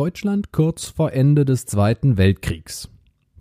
[0.00, 2.88] Deutschland kurz vor Ende des Zweiten Weltkriegs.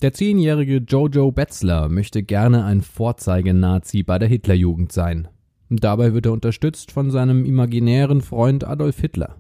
[0.02, 5.30] Der zehnjährige Jojo Betzler möchte gerne ein Vorzeigenazi bei der Hitlerjugend sein.
[5.70, 9.38] Dabei wird er unterstützt von seinem imaginären Freund Adolf Hitler.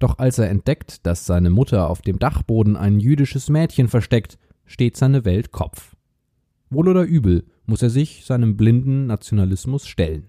[0.00, 4.36] Doch als er entdeckt, dass seine Mutter auf dem Dachboden ein jüdisches Mädchen versteckt,
[4.66, 5.94] steht seine Welt Kopf.
[6.68, 10.26] Wohl oder übel muss er sich seinem blinden Nationalismus stellen.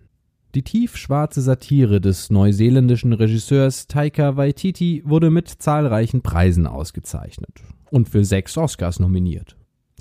[0.54, 8.26] Die tiefschwarze Satire des neuseeländischen Regisseurs Taika Waititi wurde mit zahlreichen Preisen ausgezeichnet und für
[8.26, 9.55] sechs Oscars nominiert.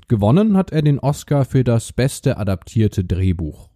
[0.09, 3.69] Gewonnen hat er den Oscar für das beste adaptierte Drehbuch.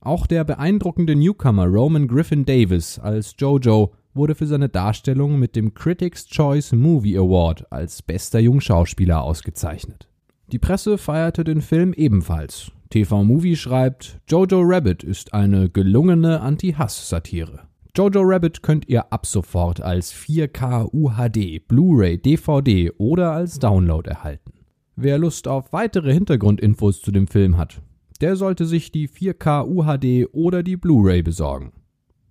[0.00, 5.72] Auch der beeindruckende Newcomer Roman Griffin Davis als Jojo wurde für seine Darstellung mit dem
[5.72, 10.08] Critics Choice Movie Award als bester Jungschauspieler ausgezeichnet.
[10.50, 12.72] Die Presse feierte den Film ebenfalls.
[12.92, 17.60] TV Movie schreibt, Jojo Rabbit ist eine gelungene Anti-Hass-Satire.
[17.96, 24.52] Jojo Rabbit könnt ihr ab sofort als 4K UHD, Blu-ray, DVD oder als Download erhalten.
[24.94, 27.80] Wer Lust auf weitere Hintergrundinfos zu dem Film hat,
[28.20, 31.72] der sollte sich die 4K UHD oder die Blu-ray besorgen.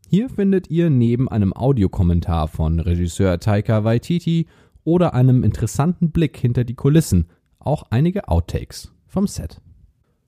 [0.10, 4.46] Hier findet ihr neben einem Audiokommentar von Regisseur Taika Waititi
[4.84, 9.60] oder einem interessanten Blick hinter die Kulissen auch einige Outtakes vom Set.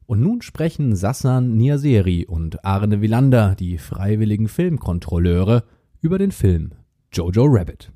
[0.06, 5.64] Und nun sprechen Sassan Niaseri und Arne Wilander, die freiwilligen Filmkontrolleure,
[6.02, 6.72] über den Film
[7.14, 7.90] Jojo Rabbit.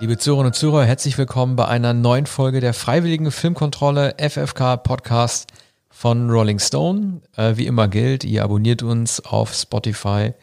[0.00, 5.52] Liebe Zuhörerinnen und Zuhörer, herzlich willkommen bei einer neuen Folge der Freiwilligen Filmkontrolle FFK Podcast
[5.88, 7.20] von Rolling Stone.
[7.36, 10.34] Äh, wie immer gilt, ihr abonniert uns auf Spotify,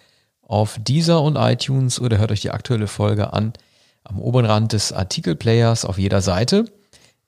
[0.45, 3.53] auf Deezer und iTunes oder hört euch die aktuelle Folge an
[4.03, 6.65] am oberen Rand des Artikelplayers auf jeder Seite.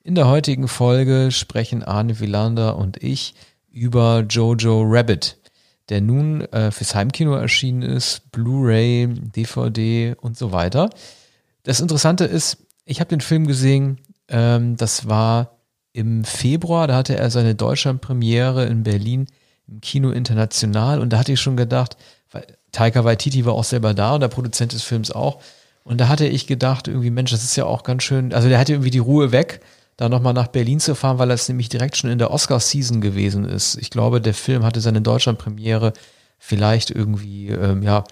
[0.03, 3.33] In der heutigen Folge sprechen Arne Wielander und ich
[3.71, 5.37] über Jojo Rabbit,
[5.89, 10.89] der nun äh, fürs Heimkino erschienen ist, Blu-ray, DVD und so weiter.
[11.63, 13.99] Das Interessante ist, ich habe den Film gesehen,
[14.29, 15.57] ähm, das war
[15.93, 19.27] im Februar, da hatte er seine Deutschlandpremiere in Berlin
[19.67, 21.97] im Kino International und da hatte ich schon gedacht,
[22.31, 22.45] weil
[22.77, 25.39] Taika Waititi war auch selber da und der Produzent des Films auch.
[25.83, 28.59] Und da hatte ich gedacht, irgendwie, Mensch, das ist ja auch ganz schön, also der
[28.59, 29.61] hatte irgendwie die Ruhe weg,
[29.95, 33.45] da nochmal nach Berlin zu fahren, weil das nämlich direkt schon in der Oscar-Season gewesen
[33.45, 33.77] ist.
[33.77, 35.93] Ich glaube, der Film hatte seine Deutschlandpremiere
[36.37, 38.03] vielleicht irgendwie, ähm, ja,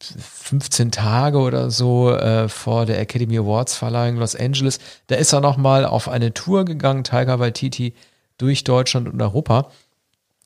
[0.00, 4.78] 15 Tage oder so äh, vor der Academy Awards Verleihung Los Angeles.
[5.08, 7.94] Da ist er nochmal auf eine Tour gegangen, Tiger Waititi,
[8.36, 9.72] durch Deutschland und Europa,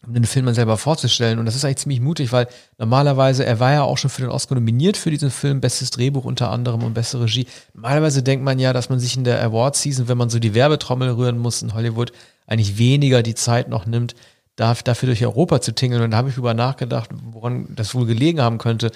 [0.06, 1.38] um den Film dann selber vorzustellen.
[1.38, 2.48] Und das ist eigentlich ziemlich mutig, weil
[2.78, 6.24] normalerweise, er war ja auch schon für den Oscar nominiert für diesen Film, bestes Drehbuch
[6.24, 7.46] unter anderem und beste Regie.
[7.74, 10.54] Normalerweise denkt man ja, dass man sich in der Awards Season, wenn man so die
[10.54, 12.12] Werbetrommel rühren muss in Hollywood,
[12.46, 14.14] eigentlich weniger die Zeit noch nimmt,
[14.56, 16.02] dafür durch Europa zu tingeln.
[16.02, 18.90] Und da habe ich über nachgedacht, woran das wohl gelegen haben könnte.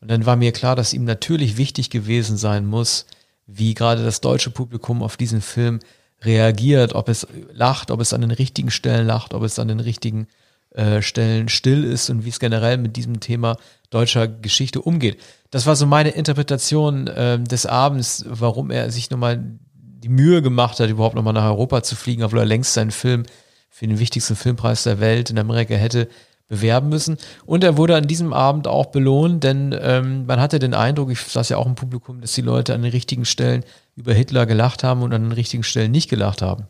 [0.00, 3.06] Und dann war mir klar, dass ihm natürlich wichtig gewesen sein muss,
[3.46, 5.80] wie gerade das deutsche Publikum auf diesen Film
[6.22, 9.80] reagiert, ob es lacht, ob es an den richtigen Stellen lacht, ob es an den
[9.80, 10.28] richtigen
[10.74, 13.56] äh, Stellen still ist und wie es generell mit diesem Thema
[13.90, 15.18] deutscher Geschichte umgeht.
[15.50, 20.80] Das war so meine Interpretation äh, des Abends, warum er sich nochmal die Mühe gemacht
[20.80, 23.24] hat, überhaupt nochmal nach Europa zu fliegen, obwohl er längst seinen Film
[23.68, 26.08] für den wichtigsten Filmpreis der Welt in Amerika hätte
[26.48, 27.16] bewerben müssen.
[27.46, 31.20] Und er wurde an diesem Abend auch belohnt, denn ähm, man hatte den Eindruck, ich
[31.20, 34.84] saß ja auch im Publikum, dass die Leute an den richtigen Stellen über Hitler gelacht
[34.84, 36.66] haben und an den richtigen Stellen nicht gelacht haben.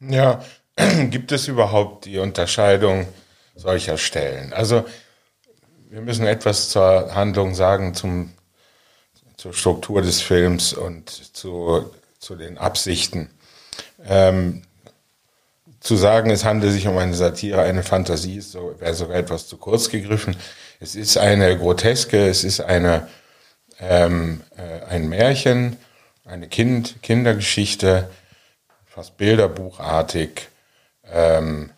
[0.00, 0.40] Ja,
[1.10, 3.06] gibt es überhaupt die Unterscheidung
[3.54, 4.52] solcher Stellen?
[4.52, 4.84] Also
[5.90, 8.32] wir müssen etwas zur Handlung sagen, zum,
[9.36, 13.30] zur Struktur des Films und zu, zu den Absichten.
[14.04, 14.62] Ähm,
[15.78, 19.58] zu sagen, es handelt sich um eine Satire, eine Fantasie, so, wäre sogar etwas zu
[19.58, 20.34] kurz gegriffen.
[20.80, 23.06] Es ist eine Groteske, es ist eine,
[23.78, 25.76] ähm, äh, ein Märchen,
[26.24, 28.08] eine kind, Kindergeschichte,
[28.86, 30.48] fast bilderbuchartig,
[31.12, 31.70] ähm,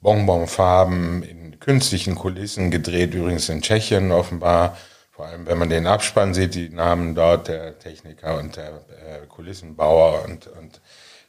[0.00, 4.76] Bonbonfarben in künstlichen Kulissen gedreht, übrigens in Tschechien offenbar.
[5.10, 9.26] Vor allem, wenn man den Abspann sieht, die Namen dort der Techniker und der äh,
[9.28, 10.80] Kulissenbauer und, und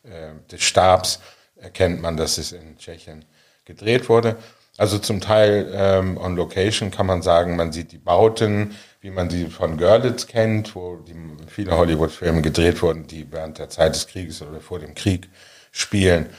[0.04, 1.19] äh, des Stabs
[1.56, 3.24] erkennt man, dass es in Tschechien
[3.63, 4.36] gedreht wurde.
[4.77, 9.30] Also zum Teil ähm, on Location kann man sagen, man sieht die Bauten, wie man
[9.30, 11.15] sie von Görlitz kennt, wo die,
[11.48, 15.30] viele Hollywood-Filme gedreht wurden, die während der Zeit des Krieges oder vor dem Krieg
[15.75, 16.30] spielen.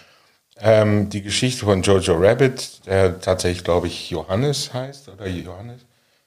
[0.59, 5.83] Ähm, die Geschichte von Jojo Rabbit, der tatsächlich, glaube ich, Johannes heißt, oder Johannes?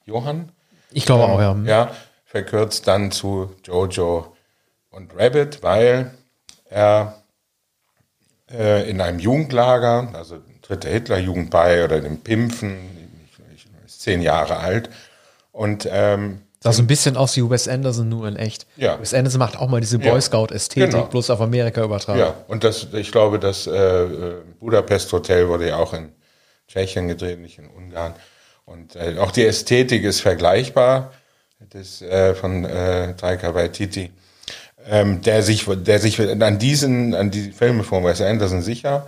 [0.06, 0.52] Johann?
[0.92, 1.56] Ich glaube ähm, auch, ja.
[1.64, 4.36] Ja, verkürzt dann zu Jojo
[4.90, 6.12] und Rabbit, weil
[6.68, 7.22] er
[8.52, 12.78] äh, in einem Jugendlager, also tritt der Hitlerjugend bei oder dem Pimpfen,
[13.24, 14.88] ich, ich, ist zehn Jahre alt.
[15.50, 18.66] Und ähm, Sah so ein bisschen aus wie Wes Anderson, nur in echt.
[18.76, 19.00] Ja.
[19.00, 20.20] Wes Anderson macht auch mal diese Boy.
[20.20, 21.06] Scout-Ästhetik, Genau.
[21.06, 22.18] bloß auf Amerika übertragen.
[22.18, 26.12] Ja, und das, ich glaube, das äh, äh, Budapest Hotel wurde ja auch in
[26.68, 28.14] Tschechien gedreht, nicht in Ungarn.
[28.66, 31.12] Und äh, auch die Ästhetik ist vergleichbar
[31.70, 34.10] das, äh, von äh, Taika Waititi,
[34.86, 39.06] ähm, der sich, der sich an diesen, an die Filme von Wes Anderson sicher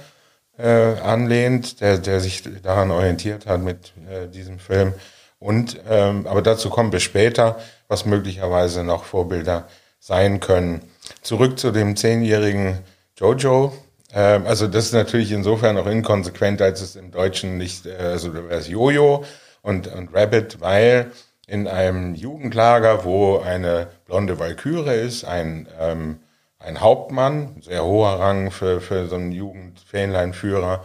[0.58, 4.94] äh, anlehnt, der, der sich daran orientiert hat mit äh, diesem Film.
[5.42, 7.58] Und ähm, aber dazu kommen wir später,
[7.88, 9.66] was möglicherweise noch Vorbilder
[9.98, 10.82] sein können.
[11.20, 12.78] Zurück zu dem zehnjährigen
[13.16, 13.72] Jojo.
[14.14, 18.28] Ähm, also das ist natürlich insofern auch inkonsequent, als es im Deutschen nicht, äh, also
[18.28, 19.24] da wäre Jojo
[19.62, 21.10] und, und Rabbit, weil
[21.48, 26.20] in einem Jugendlager, wo eine blonde Walküre ist, ein, ähm,
[26.60, 30.84] ein Hauptmann, sehr hoher Rang für, für so einen Jugendfähnleinführer,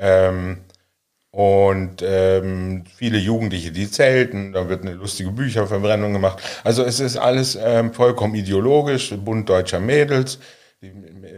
[0.00, 0.58] ähm,
[1.30, 6.42] und ähm, viele Jugendliche, die zelten, da wird eine lustige Bücherverbrennung gemacht.
[6.64, 10.38] Also es ist alles ähm, vollkommen ideologisch, Bund deutscher Mädels,
[10.80, 10.90] die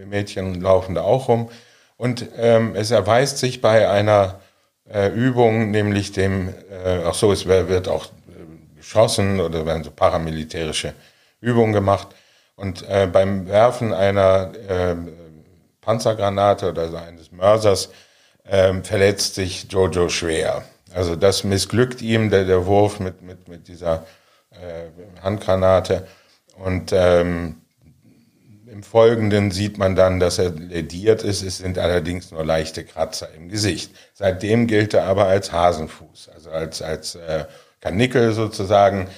[0.06, 1.50] Mädchen laufen da auch rum.
[1.96, 4.40] Und ähm, es erweist sich bei einer
[4.88, 9.90] äh, Übung, nämlich dem, äh, ach so, es wird auch äh, geschossen oder werden so
[9.90, 10.94] paramilitärische
[11.40, 12.08] Übungen gemacht.
[12.54, 14.94] Und äh, beim Werfen einer äh,
[15.80, 17.90] Panzergranate oder eines Mörsers
[18.46, 20.64] ähm, verletzt sich Jojo schwer.
[20.92, 24.06] Also das missglückt ihm, der, der Wurf mit, mit, mit dieser
[24.50, 26.06] äh, Handgranate.
[26.56, 27.60] Und ähm,
[28.66, 31.42] im Folgenden sieht man dann, dass er lediert ist.
[31.42, 33.94] Es sind allerdings nur leichte Kratzer im Gesicht.
[34.14, 37.46] Seitdem gilt er aber als Hasenfuß, also als, als äh,
[37.80, 39.08] Karnickel sozusagen.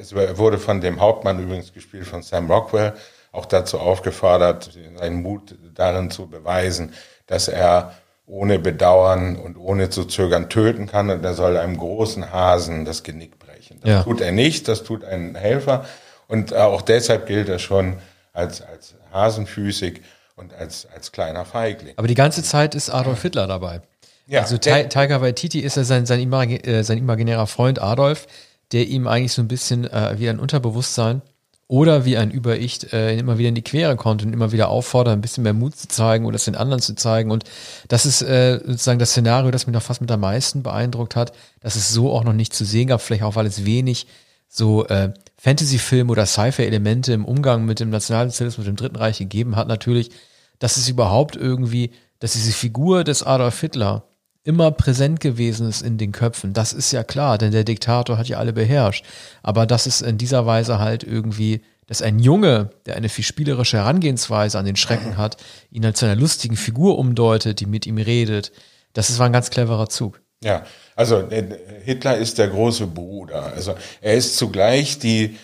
[0.00, 2.94] Es wurde von dem Hauptmann übrigens gespielt von Sam Rockwell
[3.32, 6.94] auch dazu aufgefordert, seinen Mut darin zu beweisen,
[7.26, 7.94] dass er
[8.26, 13.02] ohne Bedauern und ohne zu zögern töten kann und er soll einem großen Hasen das
[13.02, 13.80] Genick brechen.
[13.80, 14.02] Das Ja.
[14.02, 15.84] tut er nicht, das tut ein Helfer
[16.28, 17.98] und auch deshalb gilt er schon
[18.32, 20.00] als, als hasenfüßig
[20.36, 21.94] und als, als kleiner Feigling.
[21.96, 23.80] Aber die ganze Zeit ist Adolf Hitler dabei.
[24.26, 28.26] Ja, also der- Taika Waititi ist ja sein, sein, imagi äh, sein imaginärer Freund Adolf,
[28.72, 31.20] der ihm eigentlich so ein bisschen äh, wie ein Unterbewusstsein
[31.66, 35.14] oder wie ein Über-Ich äh, immer wieder in die Quere kommt und immer wieder auffordert,
[35.14, 37.30] ein bisschen mehr Mut zu zeigen oder es den anderen zu zeigen.
[37.30, 37.44] Und
[37.88, 41.32] das ist äh, sozusagen das Szenario, das mich noch fast mit am meisten beeindruckt hat,
[41.60, 44.06] dass es so auch noch nicht zu sehen gab, vielleicht auch, weil es wenig
[44.48, 49.56] so äh, Fantasy-Film oder Sci-Fi-Elemente im Umgang mit dem Nationalsozialismus, mit dem Dritten Reich gegeben
[49.56, 50.10] hat, natürlich,
[50.58, 51.90] dass es überhaupt irgendwie,
[52.20, 54.04] dass diese Figur des Adolf Hitler
[54.44, 56.52] immer präsent gewesen ist in den Köpfen.
[56.52, 59.04] Das ist ja klar, denn der Diktator hat ja alle beherrscht.
[59.42, 63.78] Aber dass es in dieser Weise halt irgendwie, dass ein Junge, der eine viel spielerische
[63.78, 65.38] Herangehensweise an den Schrecken hat,
[65.70, 68.52] ihn halt zu einer lustigen Figur umdeutet, die mit ihm redet,
[68.92, 70.20] das ist, war ein ganz cleverer Zug.
[70.42, 70.64] Ja,
[70.94, 73.54] also äh, Hitler ist der große Bruder.
[73.54, 75.36] Also er ist zugleich die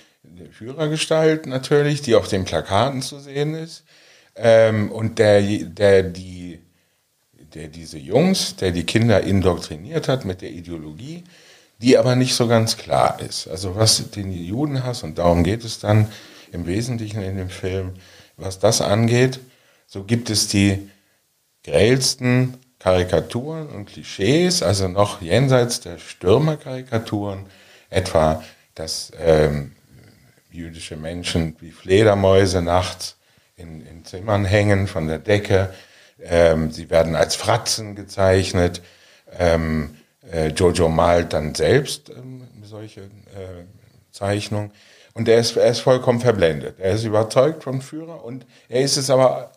[0.52, 3.85] Führergestalt natürlich, die auf den Plakaten zu sehen ist.
[4.37, 6.61] Ähm, und der, der, die,
[7.55, 11.25] der diese Jungs, der die Kinder indoktriniert hat mit der Ideologie,
[11.81, 13.49] die aber nicht so ganz klar ist.
[13.49, 16.08] Also was den Judenhass, und darum geht es dann
[16.52, 17.94] im Wesentlichen in dem Film,
[18.37, 19.41] was das angeht,
[19.87, 20.91] so gibt es die
[21.64, 27.47] grellsten Karikaturen und Klischees, also noch jenseits der Stürmerkarikaturen,
[27.90, 28.42] etwa,
[28.75, 29.73] dass ähm,
[30.50, 33.16] jüdische Menschen wie Fledermäuse nachts
[33.57, 35.75] in, in Zimmern hängen von der Decke.
[36.22, 38.82] Ähm, sie werden als Fratzen gezeichnet.
[39.38, 39.96] Ähm,
[40.30, 43.64] äh, Jojo malt dann selbst ähm, solche äh,
[44.12, 44.72] Zeichnungen.
[45.14, 46.78] Und er ist, er ist vollkommen verblendet.
[46.78, 49.52] Er ist überzeugt vom Führer und er ist es aber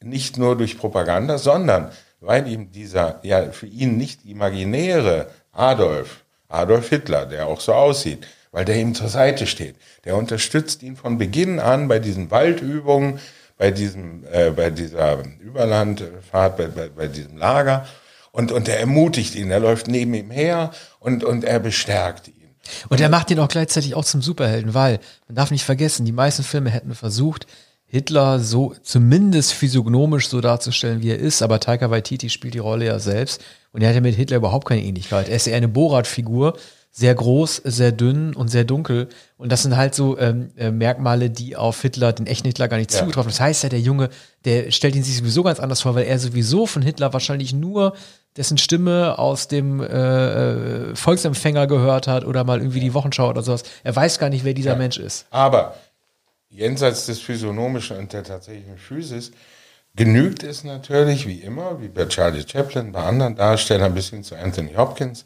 [0.00, 6.88] nicht nur durch Propaganda, sondern weil ihm dieser, ja, für ihn nicht imaginäre Adolf, Adolf
[6.88, 9.76] Hitler, der auch so aussieht, weil der ihm zur Seite steht.
[10.04, 13.18] Der unterstützt ihn von Beginn an bei diesen Waldübungen,
[13.62, 17.86] bei diesem, äh, bei dieser Überlandfahrt, bei, bei, bei diesem Lager.
[18.32, 22.56] Und, und er ermutigt ihn, er läuft neben ihm her und, und er bestärkt ihn.
[22.88, 26.10] Und er macht ihn auch gleichzeitig auch zum Superhelden, weil man darf nicht vergessen, die
[26.10, 27.46] meisten Filme hätten versucht,
[27.86, 32.86] Hitler so zumindest physiognomisch so darzustellen, wie er ist, aber Taika Waititi spielt die Rolle
[32.86, 35.28] ja selbst und er hat ja mit Hitler überhaupt keine Ähnlichkeit.
[35.28, 36.58] Er ist eher eine Borat-Figur,
[36.94, 39.08] sehr groß, sehr dünn und sehr dunkel
[39.38, 42.76] und das sind halt so ähm, äh, Merkmale, die auf Hitler, den echten Hitler gar
[42.76, 42.98] nicht Ja.
[43.00, 43.30] zugetroffen.
[43.30, 44.10] Das heißt ja, der Junge,
[44.44, 47.94] der stellt ihn sich sowieso ganz anders vor, weil er sowieso von Hitler wahrscheinlich nur
[48.36, 53.42] dessen Stimme aus dem äh, äh, Volksempfänger gehört hat oder mal irgendwie die Wochenschau oder
[53.42, 53.62] sowas.
[53.84, 55.26] Er weiß gar nicht, wer dieser Mensch ist.
[55.30, 55.74] Aber
[56.50, 59.32] jenseits des Physiognomischen und der tatsächlichen Physis
[59.96, 64.34] genügt es natürlich, wie immer, wie bei Charlie Chaplin, bei anderen Darstellern bis hin zu
[64.36, 65.24] Anthony Hopkins,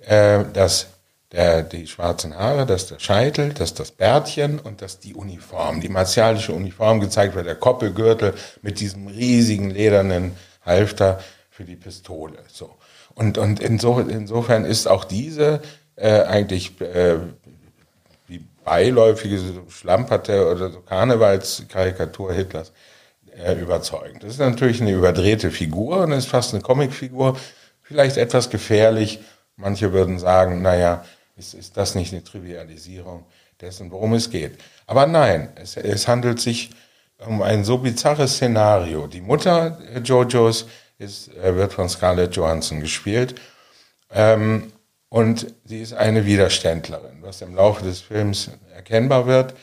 [0.00, 0.88] äh, dass
[1.32, 5.88] der, die schwarzen Haare, dass der Scheitel, dass das Bärtchen und dass die Uniform, die
[5.88, 11.20] martialische Uniform gezeigt wird, der Koppelgürtel mit diesem riesigen ledernen Halfter
[11.50, 12.38] für die Pistole.
[12.52, 12.70] So.
[13.14, 15.60] Und, und inso, insofern ist auch diese
[15.96, 17.16] äh, eigentlich äh,
[18.28, 22.72] die beiläufige, schlamperte oder so Karnevalskarikatur Hitlers
[23.36, 24.22] äh, überzeugend.
[24.22, 27.38] Das ist natürlich eine überdrehte Figur und ist fast eine Comicfigur,
[27.82, 29.20] vielleicht etwas gefährlich.
[29.56, 31.04] Manche würden sagen, naja,
[31.36, 33.24] ist, ist das nicht eine Trivialisierung
[33.60, 34.58] dessen, worum es geht?
[34.86, 36.70] Aber nein, es, es handelt sich
[37.26, 39.06] um ein so bizarres Szenario.
[39.06, 40.66] Die Mutter Jojos
[40.98, 43.34] ist, äh, wird von Scarlett Johansson gespielt.
[44.10, 44.72] Ähm,
[45.08, 49.54] und sie ist eine Widerständlerin, was im Laufe des Films erkennbar wird.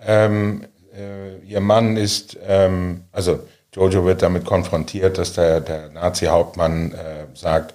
[0.00, 3.40] Ähm, äh, ihr Mann ist, ähm, also
[3.74, 7.74] Jojo wird damit konfrontiert, dass der, der Nazi-Hauptmann äh, sagt,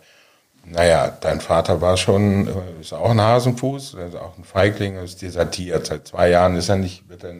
[0.72, 5.22] naja, dein Vater war schon, äh, ist auch ein Hasenfuß, ist auch ein Feigling, ist
[5.22, 5.88] desertiert.
[5.88, 7.36] Seit zwei Jahren ist er nicht, wird er,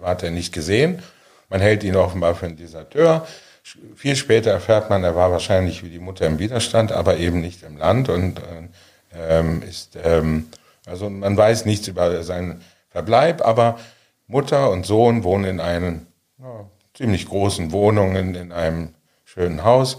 [0.00, 1.02] war, er nicht gesehen.
[1.50, 3.26] Man hält ihn offenbar für einen Deserteur.
[3.96, 7.62] Viel später erfährt man, er war wahrscheinlich wie die Mutter im Widerstand, aber eben nicht
[7.64, 8.40] im Land und
[9.14, 10.48] ähm, ist, ähm,
[10.86, 13.78] also man weiß nichts über seinen Verbleib, aber
[14.26, 16.06] Mutter und Sohn wohnen in einem
[16.38, 16.64] ja,
[16.94, 19.98] ziemlich großen Wohnungen in einem schönen Haus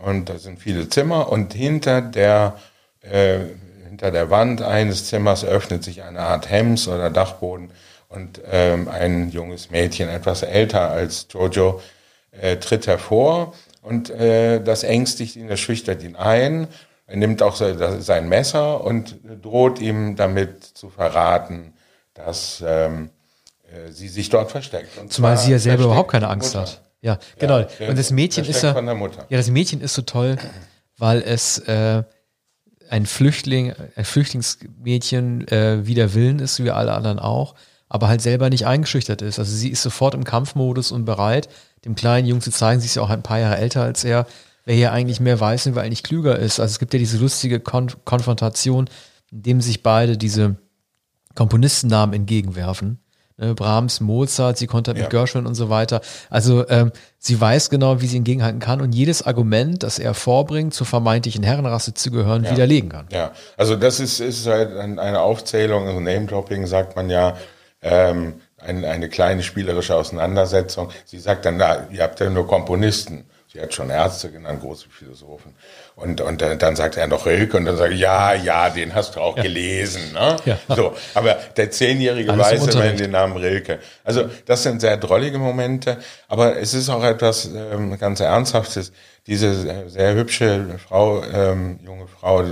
[0.00, 2.58] und da sind viele Zimmer und hinter der
[3.00, 3.38] äh,
[3.88, 7.70] hinter der Wand eines Zimmers öffnet sich eine Art Hems oder Dachboden
[8.08, 11.80] und ähm, ein junges Mädchen, etwas älter als Jojo,
[12.32, 16.66] äh, tritt hervor und äh, das ängstigt ihn, das schüchtert ihn ein.
[17.06, 21.74] Er nimmt auch sein Messer und droht ihm damit zu verraten,
[22.14, 23.10] dass ähm,
[23.70, 24.96] äh, sie sich dort versteckt.
[24.98, 26.80] Und Zumal sie ja selber überhaupt keine Angst hat.
[27.04, 27.58] Ja, genau.
[27.58, 30.38] Ja, und das Mädchen ist ja, ja, das Mädchen ist so toll,
[30.96, 32.02] weil es äh,
[32.88, 37.56] ein Flüchtling, ein Flüchtlingsmädchen äh, wider Willen ist, wie alle anderen auch,
[37.90, 39.38] aber halt selber nicht eingeschüchtert ist.
[39.38, 41.50] Also sie ist sofort im Kampfmodus und bereit,
[41.84, 44.26] dem kleinen Jungen zu zeigen, sie ist ja auch ein paar Jahre älter als er,
[44.64, 46.58] wer hier eigentlich mehr weiß und wer eigentlich klüger ist.
[46.58, 48.88] Also es gibt ja diese lustige Kon Konfrontation,
[49.30, 50.56] in dem sich beide diese
[51.34, 53.03] Komponistennamen entgegenwerfen
[53.36, 55.08] ne, Brahms, Mozart, sie konnte mit ja.
[55.08, 56.00] Gershwin und so weiter.
[56.30, 60.74] Also ähm, sie weiß genau, wie sie entgegenhalten kann und jedes Argument, das er vorbringt,
[60.74, 62.50] zur vermeintlichen Herrenrasse zu gehören, ja.
[62.50, 63.06] widerlegen kann.
[63.10, 67.36] Ja, also das ist, ist halt eine Aufzählung, also Name-Dropping sagt man ja,
[67.82, 70.90] ähm, eine, eine kleine spielerische Auseinandersetzung.
[71.04, 73.24] Sie sagt dann, na, ihr habt ja nur Komponisten.
[73.54, 75.54] Sie hat schon Ärzte genannt, große Philosophen.
[75.94, 79.14] Und, und dann sagt er noch Rilke und dann sage ich, ja, ja, den hast
[79.14, 79.44] du auch ja.
[79.44, 80.12] gelesen.
[80.12, 80.36] Ne?
[80.44, 80.58] Ja.
[80.74, 83.78] So, aber der Zehnjährige Alles weiß immerhin den Namen Rilke.
[84.02, 88.90] Also das sind sehr drollige Momente, aber es ist auch etwas ähm, ganz Ernsthaftes.
[89.28, 92.42] Diese sehr hübsche Frau, ähm, junge Frau,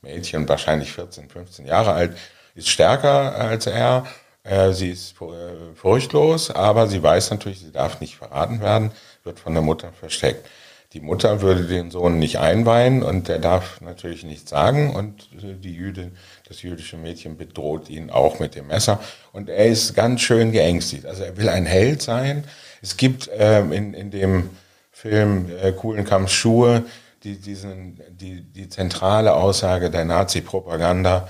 [0.00, 2.16] Mädchen, wahrscheinlich 14, 15 Jahre alt,
[2.54, 4.06] ist stärker als er.
[4.42, 8.92] Äh, sie ist äh, furchtlos, aber sie weiß natürlich, sie darf nicht verraten werden,
[9.24, 10.48] wird von der Mutter versteckt.
[10.92, 15.74] Die Mutter würde den Sohn nicht einweihen und der darf natürlich nichts sagen und die
[15.74, 16.16] Jüdin,
[16.46, 19.00] das jüdische Mädchen bedroht ihn auch mit dem Messer
[19.32, 21.04] und er ist ganz schön geängstigt.
[21.04, 22.44] Also er will ein Held sein.
[22.80, 24.50] Es gibt ähm, in, in dem
[24.92, 26.84] Film äh, Kuhlenkampf Schuhe
[27.24, 31.28] die, diesen, die, die zentrale Aussage der Nazi-Propaganda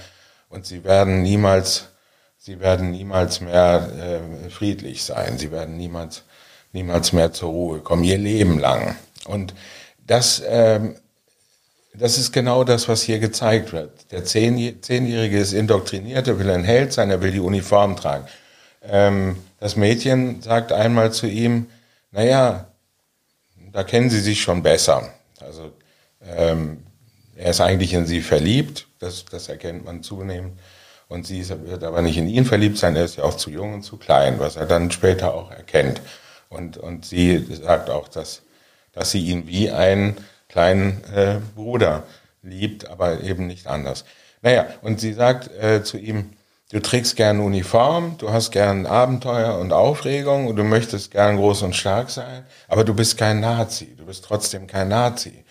[0.48, 1.88] und sie werden niemals,
[2.36, 3.88] sie werden niemals mehr
[4.46, 5.38] äh, friedlich sein.
[5.38, 6.24] Sie werden niemals,
[6.74, 8.96] niemals mehr zur Ruhe kommen, ihr Leben lang.
[9.26, 9.54] Und
[10.06, 10.96] das, ähm,
[11.94, 14.12] das ist genau das, was hier gezeigt wird.
[14.12, 18.26] Der Zehnjährige ist indoktriniert, er will ein Held sein, er will die Uniform tragen.
[18.82, 21.66] Ähm, das Mädchen sagt einmal zu ihm,
[22.10, 22.66] naja,
[23.72, 25.08] da kennen Sie sich schon besser.
[25.40, 25.72] Also
[26.36, 26.84] ähm,
[27.36, 30.58] er ist eigentlich in sie verliebt, das, das erkennt man zunehmend.
[31.08, 33.74] Und sie wird aber nicht in ihn verliebt sein, er ist ja auch zu jung
[33.74, 36.00] und zu klein, was er dann später auch erkennt.
[36.54, 38.42] Und, und sie sagt auch, dass
[38.94, 40.16] dass sie ihn wie einen
[40.48, 42.04] kleinen äh, Bruder
[42.42, 44.04] liebt, aber eben nicht anders.
[44.42, 46.30] Naja, und sie sagt äh, zu ihm,
[46.70, 51.62] du trägst gern Uniform, du hast gern Abenteuer und Aufregung und du möchtest gern groß
[51.62, 55.44] und stark sein, aber du bist kein Nazi, du bist trotzdem kein Nazi.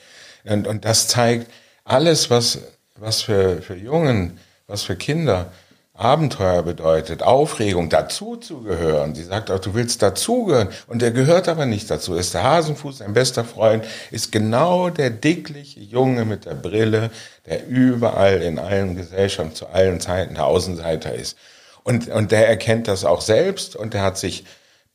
[0.46, 1.52] Und, und das zeigt
[1.84, 2.60] alles, was,
[2.96, 5.52] was für, für Jungen, was für Kinder
[5.96, 9.14] Abenteuer bedeutet, Aufregung, dazuzugehören.
[9.14, 10.70] Sie sagt auch, du willst dazugehören.
[10.88, 12.16] Und er gehört aber nicht dazu.
[12.16, 17.12] Ist der Hasenfuß, sein bester Freund, ist genau der dickliche Junge mit der Brille,
[17.46, 21.38] der überall in allen Gesellschaften zu allen Zeiten der Außenseiter ist.
[21.84, 24.46] Und, und der erkennt das auch selbst und der hat sich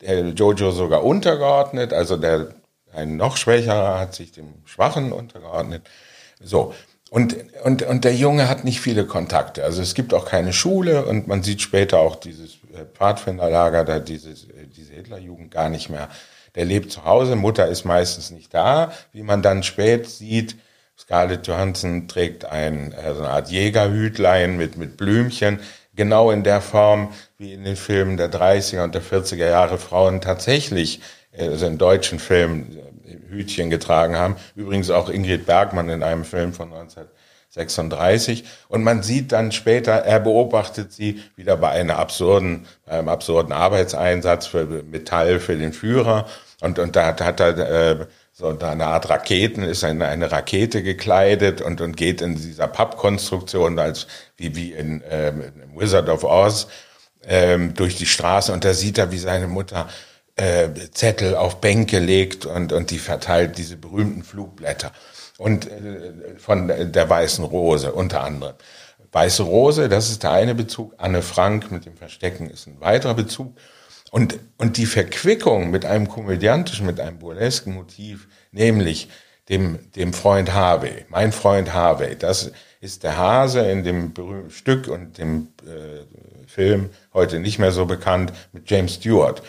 [0.00, 2.54] der Jojo sogar untergeordnet, also der
[2.92, 5.88] ein noch schwächerer hat sich dem Schwachen untergeordnet.
[6.40, 6.74] So.
[7.10, 9.64] Und, und, und der Junge hat nicht viele Kontakte.
[9.64, 13.98] Also es gibt auch keine Schule und man sieht später auch dieses äh, Pfadfinderlager, da
[13.98, 16.08] dieses, äh, diese Hitlerjugend gar nicht mehr.
[16.54, 20.56] Der lebt zu Hause, Mutter ist meistens nicht da, wie man dann spät sieht.
[20.98, 25.60] Scarlett Johansson trägt ein, also eine Art Jägerhütlein mit, mit Blümchen,
[25.94, 30.20] genau in der Form, wie in den Filmen der 30er und der 40er Jahre Frauen
[30.20, 31.00] tatsächlich,
[31.38, 32.78] also in deutschen Filmen,
[33.28, 34.36] Hütchen getragen haben.
[34.54, 38.44] Übrigens auch Ingrid Bergmann in einem Film von 1936.
[38.68, 44.46] Und man sieht dann später, er beobachtet sie wieder bei einer absurden, einem absurden Arbeitseinsatz
[44.46, 46.26] für Metall für den Führer.
[46.60, 48.06] Und, und da hat, er äh,
[48.38, 53.80] so eine Art Raketen, ist eine, eine Rakete gekleidet und, und geht in dieser Pappkonstruktion
[53.80, 54.06] als
[54.36, 55.42] wie, wie in ähm,
[55.76, 56.68] Wizard of Oz
[57.24, 59.88] ähm, durch die Straße und da sieht er, wie seine Mutter
[60.38, 64.92] äh, Zettel auf Bänke legt und, und die verteilt diese berühmten Flugblätter.
[65.36, 68.54] Und äh, von der Weißen Rose unter anderem.
[69.12, 70.94] Weiße Rose, das ist der eine Bezug.
[70.98, 73.56] Anne Frank mit dem Verstecken ist ein weiterer Bezug.
[74.10, 79.08] Und, und die Verquickung mit einem komödiantischen, mit einem burlesken Motiv, nämlich
[79.48, 84.88] dem, dem Freund Harvey, mein Freund Harvey, das ist der Hase in dem berühmten Stück
[84.88, 89.42] und dem äh, Film, heute nicht mehr so bekannt, mit James Stewart.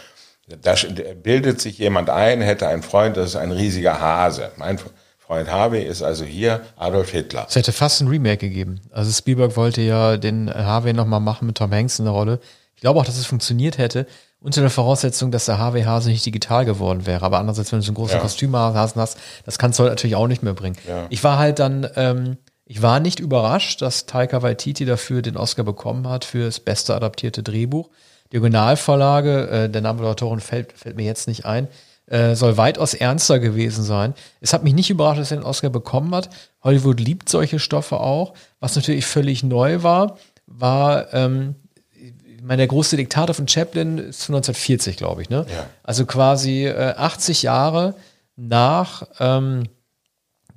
[0.62, 0.75] Da
[1.22, 4.51] bildet sich jemand ein, hätte einen Freund, das ist ein riesiger Hase.
[4.58, 4.79] Mein
[5.18, 7.46] Freund Harvey ist also hier Adolf Hitler.
[7.48, 8.82] Es hätte fast ein Remake gegeben.
[8.91, 12.39] Also Spielberg wollte ja den Harvey nochmal machen mit Tom Hanks in der Rolle.
[12.75, 14.08] Ich glaube auch, dass es funktioniert hätte,
[14.39, 17.25] unter der Voraussetzung, dass der Harvey Hase nicht digital geworden wäre.
[17.25, 18.22] Aber andererseits, wenn du so einen großen ja.
[18.22, 20.77] Kostümhasen hast, das kannst du halt natürlich auch nicht mehr bringen.
[20.88, 21.06] Ja.
[21.10, 25.63] Ich war halt dann, ähm, ich war nicht überrascht, dass Taika Waititi dafür den Oscar
[25.63, 27.89] bekommen hat für das beste adaptierte Drehbuch.
[28.31, 31.67] Die Originalvorlage, äh, der Name der Autorin fällt, fällt mir jetzt nicht ein,
[32.05, 34.13] äh, soll weitaus ernster gewesen sein.
[34.41, 36.29] Es hat mich nicht überrascht, dass er den Oscar bekommen hat.
[36.63, 38.33] Hollywood liebt solche Stoffe auch.
[38.59, 41.55] Was natürlich völlig neu war, war, ähm,
[41.94, 45.46] ich meine, der große Diktator von Chaplin ist von 1940, glaube ich, ne?
[45.50, 45.68] Ja.
[45.83, 47.96] Also quasi äh, 80 Jahre
[48.35, 49.63] nach ähm,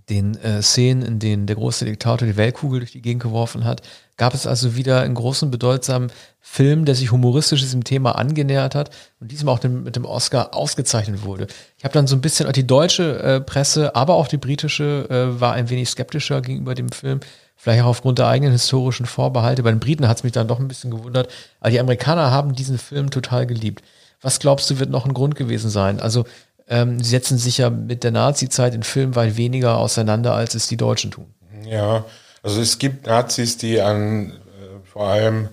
[0.09, 3.83] den äh, Szenen, in denen der große Diktator die Weltkugel durch die Gegend geworfen hat,
[4.23, 8.91] gab es also wieder einen großen, bedeutsamen Film, der sich humoristisch diesem Thema angenähert hat
[9.19, 11.49] und diesmal auch mit dem Oscar ausgezeichnet wurde.
[11.77, 15.09] Ich habe dann so ein bisschen auch die deutsche äh, Presse, aber auch die britische
[15.11, 17.19] äh, war ein wenig skeptischer gegenüber dem Film.
[17.57, 19.65] Vielleicht auch aufgrund der eigenen historischen Vorbehalte.
[19.65, 21.29] Bei den Briten hat es mich dann doch ein bisschen gewundert.
[21.59, 23.83] Aber die Amerikaner haben diesen Film total geliebt.
[24.21, 25.99] Was glaubst du, wird noch ein Grund gewesen sein?
[25.99, 26.27] Also
[26.69, 30.69] ähm, sie setzen sich ja mit der Nazi-Zeit in Filmen weit weniger auseinander, als es
[30.69, 31.27] die Deutschen tun.
[31.65, 32.05] Ja,
[32.43, 35.49] also es gibt Nazis, die an äh, vor allem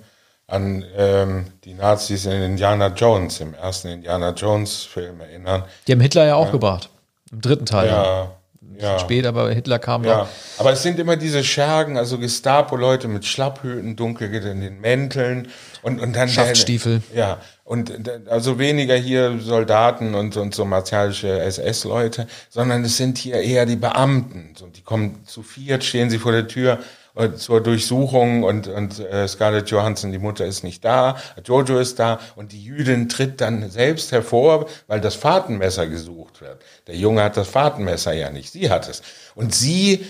[0.48, 5.64] an ähm, die Nazis in Indiana Jones, im ersten Indiana Jones-Film erinnern.
[5.88, 6.52] Die haben Hitler ja auch ja.
[6.52, 6.90] gebracht.
[7.32, 7.88] Im dritten Teil.
[7.88, 8.32] Ja.
[8.80, 9.00] ja.
[9.00, 10.20] Spät, aber Hitler kam ja.
[10.20, 10.30] Noch.
[10.58, 15.50] Aber es sind immer diese Schergen, also Gestapo-Leute mit Schlapphüten, dunkel in den Mänteln
[15.84, 16.28] und, und dann.
[16.28, 17.04] Schaftstiefel.
[17.14, 17.38] Ja.
[17.70, 23.68] Und also weniger hier Soldaten und, und so martialische SS-Leute, sondern es sind hier eher
[23.68, 24.56] die Beamten.
[24.58, 26.80] So, die kommen zu viert, stehen sie vor der Tür
[27.14, 32.00] äh, zur Durchsuchung und, und äh, Scarlett Johansson, die Mutter ist nicht da, Jojo ist
[32.00, 36.64] da und die Jüdin tritt dann selbst hervor, weil das Fahrtenmesser gesucht wird.
[36.88, 39.04] Der Junge hat das Fahrtenmesser ja nicht, sie hat es.
[39.36, 40.08] Und sie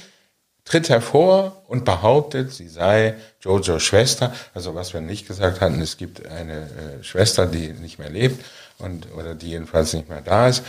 [0.70, 4.34] tritt hervor und behauptet, sie sei Jojos Schwester.
[4.54, 8.46] Also was wir nicht gesagt hatten, es gibt eine äh, Schwester, die nicht mehr lebt
[8.78, 10.64] und oder die jedenfalls nicht mehr da ist.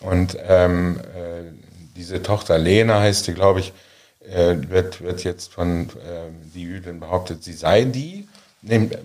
[0.00, 1.52] Und ähm, äh,
[1.94, 3.72] diese Tochter Lena heißt sie, glaube ich,
[4.28, 8.28] äh, wird, wird jetzt von äh, die Jüdin behauptet, sie sei die.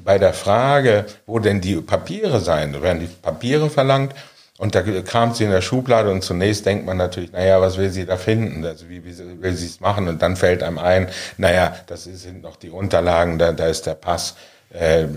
[0.04, 4.16] Bei der Frage, wo denn die Papiere seien, werden die Papiere verlangt
[4.62, 7.90] und da kam sie in der Schublade und zunächst denkt man natürlich, naja, was will
[7.90, 8.64] sie da finden?
[8.64, 10.08] Also wie, wie will sie es machen?
[10.08, 13.96] Und dann fällt einem ein, naja, das sind noch die Unterlagen, da, da ist der
[13.96, 14.36] Pass
[14.72, 15.08] äh, äh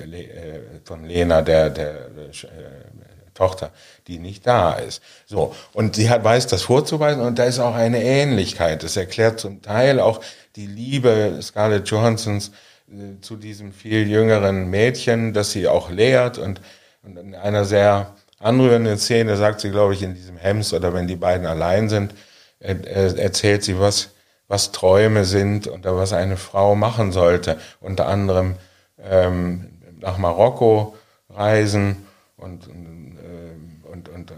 [0.85, 2.35] von Lena, der, der äh,
[3.35, 3.71] Tochter,
[4.07, 5.03] die nicht da ist.
[5.27, 8.83] So, und sie hat, weiß das vorzuweisen und da ist auch eine Ähnlichkeit.
[8.83, 10.23] Das erklärt zum Teil auch
[10.57, 12.53] die Liebe Scarlett Johansons
[12.89, 16.63] äh, zu diesem viel jüngeren Mädchen, das sie auch lehrt und,
[17.03, 21.07] und in einer sehr anrührende Szene sagt sie, glaube ich, in diesem Hems oder wenn
[21.07, 22.15] die beiden allein sind,
[22.61, 24.11] erzählt sie, was,
[24.49, 27.59] was Träume sind und was eine Frau machen sollte.
[27.81, 28.57] Unter anderem
[29.03, 30.97] ähm, nach Marokko
[31.31, 34.35] reisen und, äh, und, und äh,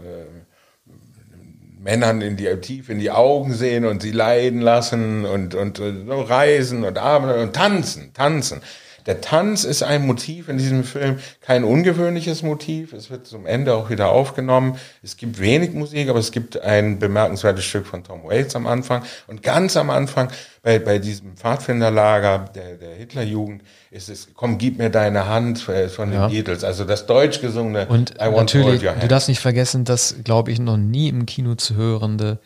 [1.79, 6.09] Männern in die, tief in die Augen sehen und sie leiden lassen und, und, und
[6.09, 8.61] reisen und arbeiten und tanzen, tanzen.
[9.07, 12.91] Der Tanz ist ein Motiv in diesem Film, kein ungewöhnliches Motiv.
[12.93, 14.77] Es wird zum Ende auch wieder aufgenommen.
[15.01, 19.03] Es gibt wenig Musik, aber es gibt ein bemerkenswertes Stück von Tom Waits am Anfang.
[19.27, 20.29] Und ganz am Anfang,
[20.61, 25.87] bei, bei diesem Pfadfinderlager der, der Hitlerjugend, ist es, komm, gib mir deine Hand äh,
[25.87, 26.27] von den Ja.
[26.27, 26.65] Beatles.
[26.65, 29.11] Also das deutsch gesungene Und I want to natürlich, hold your du hand.
[29.11, 32.39] darfst nicht vergessen, dass, glaube ich, noch nie im Kino zu hörende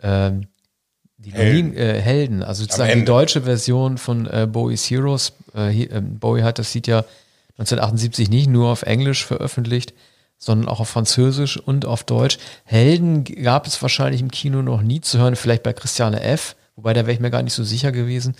[0.00, 0.46] ähm,
[1.18, 1.72] die Helden.
[1.72, 5.32] Helden, äh, Helden also sozusagen die deutsche Version von äh, Bowie's Heroes.
[5.54, 7.04] Äh, ähm, Bowie hat das Lied ja
[7.58, 9.92] 1978 nicht nur auf Englisch veröffentlicht,
[10.38, 12.38] sondern auch auf Französisch und auf Deutsch.
[12.64, 16.94] Helden gab es wahrscheinlich im Kino noch nie zu hören, vielleicht bei Christiane F., wobei
[16.94, 18.36] da wäre ich mir gar nicht so sicher gewesen.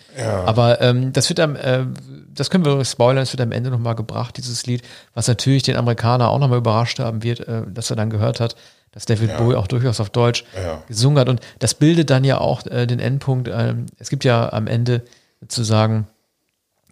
[0.47, 1.85] Aber ähm, das wird am, äh,
[2.33, 4.83] das können wir spoilern, es wird am Ende nochmal gebracht, dieses Lied,
[5.15, 8.55] was natürlich den Amerikaner auch nochmal überrascht haben wird, äh, dass er dann gehört hat,
[8.99, 10.83] dass David Bowie auch durchaus auf Deutsch Ja.
[10.89, 11.29] gesungen hat.
[11.29, 13.47] Und das bildet dann ja auch äh, den Endpunkt.
[13.49, 15.03] Ähm, es gibt ja am Ende
[15.41, 16.09] sozusagen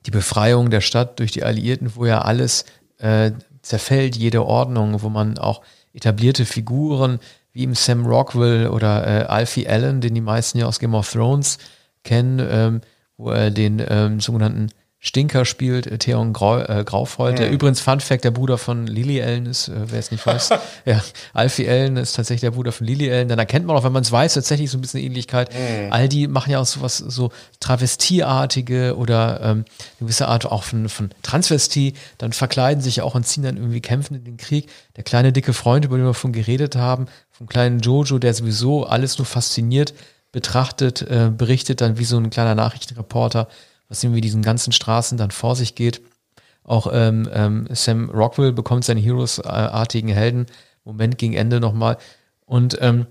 [0.07, 2.65] die Befreiung der Stadt durch die Alliierten, wo ja alles
[2.99, 5.63] äh, zerfällt, jede Ordnung, wo man auch
[5.95, 7.19] etablierte Figuren
[7.53, 11.11] wie im Sam Rockwell oder äh, Alfie Allen, den die meisten ja aus Game of
[11.11, 11.59] Thrones
[12.05, 12.81] kennen, ähm,
[13.17, 14.69] wo er den ähm, sogenannten
[15.07, 19.23] Stinker spielt, äh, Theon Grau, äh, Graufold, der übrigens Fun Fact der Bruder von Lily
[19.23, 20.51] Allen ist, äh, wer es nicht weiß.
[20.85, 21.01] ja,
[21.33, 23.29] Alfie Allen ist tatsächlich der Bruder von Lily Allen.
[23.29, 25.51] Dann erkennt man auch, wenn man es weiß, tatsächlich so ein bisschen Ähnlichkeit.
[25.91, 29.65] All die machen ja auch sowas so Travestieartige oder ähm, eine
[30.01, 33.81] gewisse Art auch von, von Transvestie, dann verkleiden sich ja auch und ziehen dann irgendwie
[33.81, 34.69] kämpfen in den Krieg.
[34.97, 38.85] Der kleine dicke Freund, über den wir von geredet haben, vom kleinen Jojo, der sowieso
[38.85, 39.95] alles nur fasziniert
[40.33, 43.49] betrachtet, äh, berichtet dann wie so ein kleiner Nachrichtenreporter,
[43.89, 46.03] was irgendwie diesen ganzen Straßen dann vor sich geht.
[46.65, 50.47] Auch ähm, ähm, Sam Rockwell bekommt seine Heroes-artigen Helden
[50.85, 51.99] Moment gegen Ende nochmal.
[52.45, 53.07] Und ähm,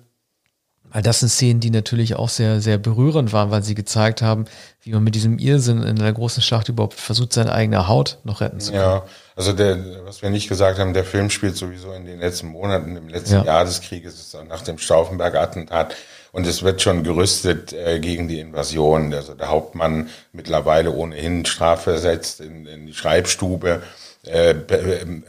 [0.95, 4.45] weil das sind Szenen, die natürlich auch sehr, sehr berührend waren, weil sie gezeigt haben,
[4.81, 8.39] wie man mit diesem Irrsinn in einer großen Schlacht überhaupt versucht, seine eigene Haut noch
[8.39, 8.83] retten zu können.
[8.83, 9.03] Ja,
[9.35, 12.95] also der, was wir nicht gesagt haben, der Film spielt sowieso in den letzten Monaten,
[12.95, 13.43] im letzten Ja.
[13.43, 15.95] Jahr des Krieges, nach dem Stauffenberg-Attentat.
[16.35, 19.13] Und es wird schon gerüstet äh, gegen die Invasion.
[19.13, 23.81] Also der Hauptmann mittlerweile ohnehin strafversetzt in, in die Schreibstube
[24.25, 25.23] äh, ähm,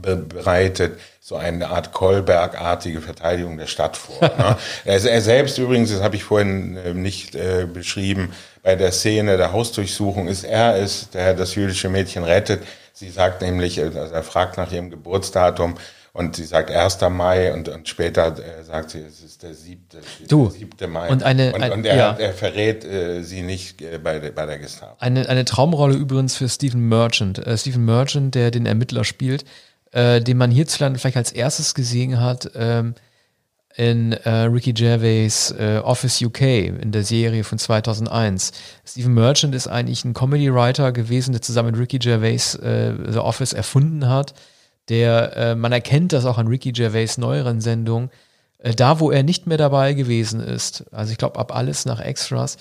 [0.00, 4.16] be, bereitet so eine Art Kolberg-artige Verteidigung der Stadt vor.
[4.38, 4.56] Ne?
[4.86, 9.36] er, er selbst übrigens, das habe ich vorhin äh, nicht äh, beschrieben, bei der Szene
[9.36, 12.62] der Hausdurchsuchung ist er es, der das jüdische Mädchen rettet.
[12.94, 15.76] Sie sagt nämlich, also er fragt nach ihrem Geburtsdatum
[16.16, 17.00] und sie sagt 1.
[17.10, 19.80] Mai und, und später äh, sagt sie, es ist der 7.
[20.28, 20.90] Du, der 7.
[20.92, 21.08] Mai.
[21.10, 22.16] und eine- und, ein- und er, ja.
[22.18, 24.96] er verrät äh, sie nicht äh, bei, der- bei der Gestapo.
[24.98, 27.38] Eine, eine Traumrolle übrigens für Stephen Merchant.
[27.46, 29.44] Äh, Stephen Merchant, der den Ermittler spielt,
[29.92, 32.94] äh, den man hierzulande vielleicht als erstes gesehen hat ähm,
[33.76, 35.52] in Ricky Gervais
[35.82, 38.52] Office UK in der Serie von 2001.
[38.86, 44.08] Stephen Merchant ist eigentlich ein Comedy-Writer gewesen, der zusammen mit Ricky Gervais The Office erfunden
[44.08, 44.32] hat.
[44.88, 48.10] Der, äh, man erkennt das auch an Ricky Gervais neueren Sendungen,
[48.58, 52.00] äh, da wo er nicht mehr dabei gewesen ist, also ich glaube ab alles nach
[52.00, 52.56] Extras,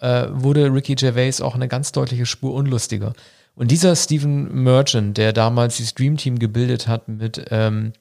[0.00, 3.12] äh, wurde Ricky Gervais auch eine ganz deutliche Spur unlustiger.
[3.54, 7.92] Und dieser Stephen Merchant, der damals dieses Dream Team gebildet hat mit ähm,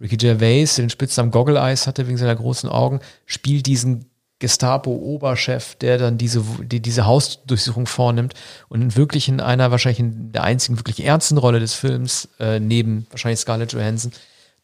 [0.00, 4.06] Ricky Gervais, den Spitznamen Goggle Eyes hatte wegen seiner großen Augen, spielt diesen
[4.42, 8.34] Gestapo-Oberchef, der dann diese, die, diese Hausdurchsuchung vornimmt
[8.68, 13.06] und wirklich in einer wahrscheinlich in der einzigen wirklich ernsten Rolle des Films, äh, neben
[13.10, 14.10] wahrscheinlich Scarlett Johansson,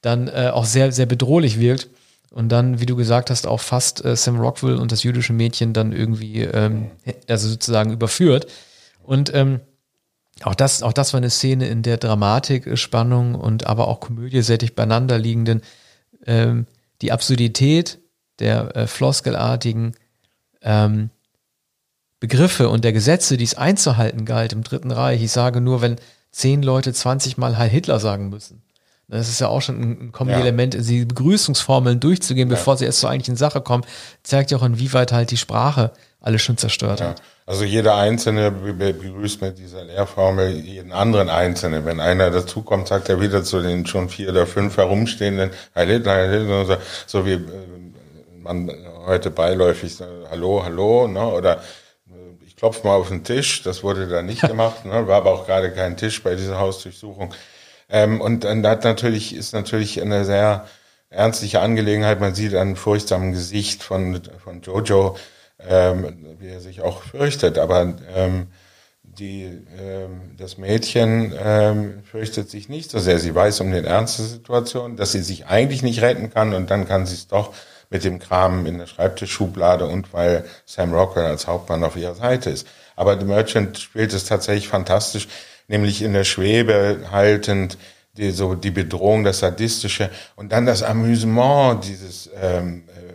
[0.01, 1.89] dann äh, auch sehr, sehr bedrohlich wirkt.
[2.31, 5.73] Und dann, wie du gesagt hast, auch fast äh, Sam Rockwell und das jüdische Mädchen
[5.73, 6.91] dann irgendwie, ähm,
[7.29, 8.49] also sozusagen überführt.
[9.05, 9.61] Und ähm,
[10.43, 14.01] auch das, auch das war eine Szene, in der Dramatik, äh, Spannung und aber auch
[14.01, 15.63] Komödie dicht beieinander liegenden,
[16.27, 16.67] ähm,
[17.01, 18.01] die Absurdität
[18.39, 19.95] der äh, floskelartigen
[20.63, 21.11] ähm,
[22.21, 25.23] Begriffe und der Gesetze, die es einzuhalten galt im Dritten Reich.
[25.23, 25.97] Ich sage nur, wenn
[26.33, 28.63] zehn Leute 20 Mal Heil Hitler sagen müssen.
[29.11, 33.09] Das ist ja auch schon ein, ein Kombi-Element, die Begrüßungsformeln durchzugehen, bevor sie erst zur
[33.09, 33.85] eigentlichen Sache kommen,
[34.23, 37.11] zeigt ja auch, inwieweit halt die Sprache alles schon zerstört Ja.
[37.11, 37.23] hat.
[37.47, 41.87] Also jeder Einzelne be- be- begrüßt mit dieser Lehrformel jeden anderen Einzelnen.
[41.87, 46.13] Wenn einer dazukommt, sagt er wieder zu den schon vier oder fünf herumstehenden, Heil Hitler,
[46.13, 47.41] Heil Hitler, so, so wie äh,
[48.49, 48.71] man
[49.07, 49.99] heute beiläufig
[50.31, 51.27] Hallo, Hallo, ne?
[51.27, 51.63] oder
[52.47, 53.63] ich klopfe mal auf den Tisch.
[53.63, 55.07] Das wurde da nicht gemacht, ne?
[55.07, 57.35] war aber auch gerade kein Tisch bei dieser Hausdurchsuchung.
[57.89, 60.67] Ähm, und dann hat natürlich, ist natürlich eine sehr
[61.11, 62.21] ernstliche Angelegenheit.
[62.21, 65.17] Man sieht an furchtsamen Gesicht von, von Jojo,
[65.59, 67.59] ähm, wie er sich auch fürchtet.
[67.59, 68.49] Aber ähm,
[69.03, 69.45] die,
[69.79, 73.19] ähm, das Mädchen ähm, fürchtet sich nicht so sehr.
[73.19, 76.71] Sie weiß um den Ernst der Situation, dass sie sich eigentlich nicht retten kann und
[76.71, 77.55] dann kann sie es doch
[77.91, 82.51] mit dem Kram in der Schreibtischschublade und weil Sam Rockwell als Hauptmann auf ihrer Seite
[82.51, 82.67] ist.
[82.97, 85.29] Aber The Merchant spielt es tatsächlich fantastisch,
[85.69, 87.79] nämlich in der Schwebe haltend,
[88.17, 93.15] die, so die Bedrohung, das Sadistische und dann das Amüsement dieses, ähm, äh,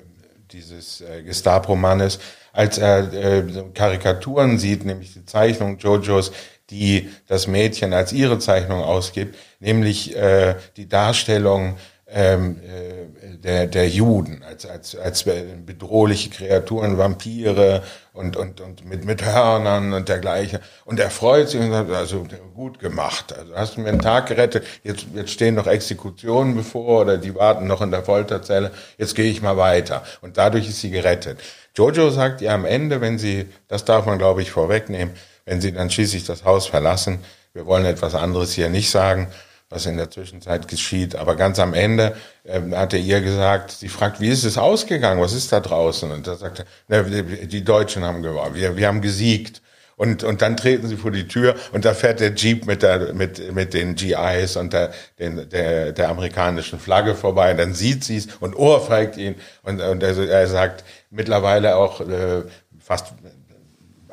[0.51, 2.19] dieses äh, Gestapo-Mannes,
[2.53, 6.31] als er äh, Karikaturen sieht, nämlich die Zeichnung Jojos,
[6.69, 11.75] die das Mädchen als ihre Zeichnung ausgibt, nämlich äh, die Darstellung
[12.13, 17.81] ähm, äh, der, der Juden als, als, als bedrohliche Kreaturen, Vampire
[18.13, 20.59] und, und, und mit, mit Hörnern und dergleichen.
[20.85, 23.37] Und er freut sich und sagt, also gut gemacht.
[23.37, 27.33] Also hast du mir einen Tag gerettet, jetzt, jetzt stehen noch Exekutionen bevor oder die
[27.35, 30.03] warten noch in der Folterzelle, jetzt gehe ich mal weiter.
[30.21, 31.39] Und dadurch ist sie gerettet.
[31.75, 35.71] Jojo sagt ihr am Ende, wenn sie, das darf man glaube ich vorwegnehmen, wenn sie
[35.71, 37.19] dann schließlich das Haus verlassen,
[37.53, 39.27] wir wollen etwas anderes hier nicht sagen,
[39.73, 41.15] was in der Zwischenzeit geschieht.
[41.15, 45.21] Aber ganz am Ende äh, hat er ihr gesagt, sie fragt, wie ist es ausgegangen?
[45.21, 46.11] Was ist da draußen?
[46.11, 49.61] Und da sagt er, die Deutschen haben gewonnen, wir, wir haben gesiegt.
[49.95, 53.13] Und, und dann treten sie vor die Tür und da fährt der Jeep mit, der,
[53.13, 57.51] mit, mit den GIs und der, den, der, der amerikanischen Flagge vorbei.
[57.51, 59.35] Und dann sieht sie es und ohrfeigt ihn.
[59.61, 62.41] Und, und er, er sagt mittlerweile auch äh,
[62.79, 63.13] fast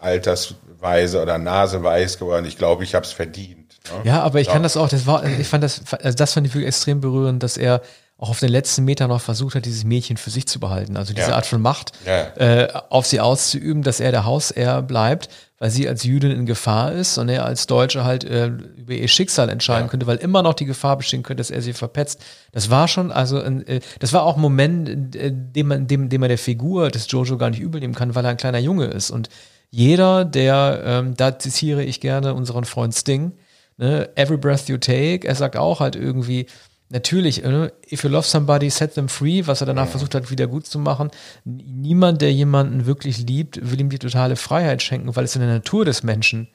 [0.00, 2.46] altersweise oder naseweiß geworden.
[2.46, 3.60] Ich glaube, ich habe es verdient.
[4.04, 4.52] Ja, aber ich ja.
[4.52, 7.42] kann das auch, das war, ich fand das, also das fand ich wirklich extrem berührend,
[7.42, 7.80] dass er
[8.20, 10.98] auch auf den letzten Meter noch versucht hat, dieses Mädchen für sich zu behalten.
[10.98, 11.36] Also diese ja.
[11.36, 12.36] Art von Macht ja.
[12.36, 16.92] äh, auf sie auszuüben, dass er der Hausherr bleibt, weil sie als Jüdin in Gefahr
[16.92, 19.90] ist und er als Deutsche halt äh, über ihr Schicksal entscheiden ja.
[19.90, 22.20] könnte, weil immer noch die Gefahr bestehen könnte, dass er sie verpetzt.
[22.52, 26.20] Das war schon, also äh, das war auch ein Moment, äh, dem man, dem, dem
[26.20, 28.84] man der Figur des Jojo gar nicht übel nehmen kann, weil er ein kleiner Junge
[28.84, 29.10] ist.
[29.10, 29.30] Und
[29.70, 33.32] jeder, der, ähm, da zitiere ich gerne unseren Freund Sting,
[33.80, 34.10] Ne?
[34.14, 35.26] Every breath you take.
[35.26, 36.46] Er sagt auch halt irgendwie,
[36.90, 37.72] natürlich, ne?
[37.90, 40.78] if you love somebody, set them free, was er danach versucht hat, wieder gut zu
[40.78, 41.10] machen.
[41.44, 45.50] Niemand, der jemanden wirklich liebt, will ihm die totale Freiheit schenken, weil es in der
[45.50, 46.48] Natur des Menschen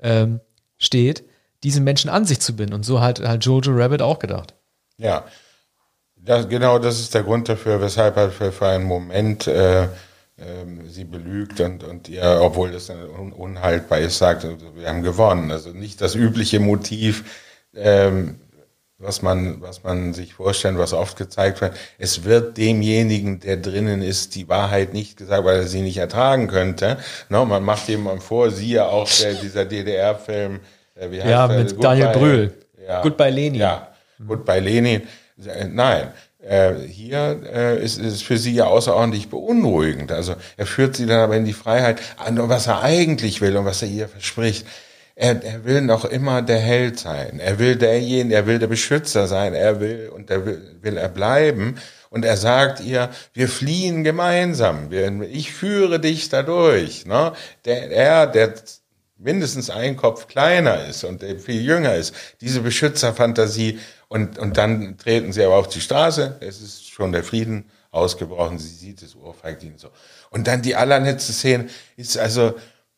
[0.00, 0.40] ähm,
[0.76, 1.22] steht,
[1.62, 2.74] diesen Menschen an sich zu binden.
[2.74, 4.54] Und so hat, hat Jojo Rabbit auch gedacht.
[4.98, 5.24] Ja,
[6.16, 9.86] das, genau das ist der Grund dafür, weshalb er für, für einen Moment äh,
[10.38, 15.50] ähm, sie belügt und, und ihr, obwohl das un unhaltbar ist, sagt, wir haben gewonnen.
[15.50, 17.24] Also nicht das übliche Motiv,
[17.74, 18.36] ähm,
[18.98, 21.76] was man, was man sich vorstellt, was oft gezeigt wird.
[21.98, 26.46] Es wird demjenigen, der drinnen ist, die Wahrheit nicht gesagt, weil er sie nicht ertragen
[26.46, 26.98] könnte.
[27.28, 30.60] No, man macht jemandem vor, siehe auch der, dieser DDR-Film,
[30.94, 31.58] äh, wie heißt ja, der?
[31.58, 32.54] mit Daniel Brühl.
[32.86, 33.60] Ja, Goodbye Lenin.
[33.60, 33.88] Ja,
[34.26, 35.02] Goodbye Lenin.
[35.70, 40.10] Nein, äh, hier äh, ist es für sie ja außerordentlich beunruhigend.
[40.12, 43.64] Also er führt sie dann aber in die Freiheit an, was er eigentlich will und
[43.64, 44.66] was er ihr verspricht.
[45.14, 47.38] Er, er will noch immer der Held sein.
[47.38, 49.54] Er will derjenige, er will der Beschützer sein.
[49.54, 51.76] Er will und er will, will er bleiben.
[52.10, 54.90] Und er sagt ihr, wir fliehen gemeinsam.
[55.30, 57.06] Ich führe dich dadurch.
[57.06, 57.32] Ne?
[57.64, 58.54] Der, er, der
[59.16, 63.78] mindestens ein Kopf kleiner ist und viel jünger ist, diese Beschützerfantasie
[64.12, 68.58] und, und dann treten sie aber auf die Straße, es ist schon der Frieden ausgebrochen,
[68.58, 69.88] sie sieht es, ohrfeigt ihn so.
[70.28, 72.52] Und dann die allerletzte Szene ist also